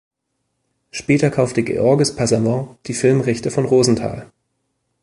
[0.89, 4.31] Später kaufte Georges Passavant die Filmrechte von Rosenthal.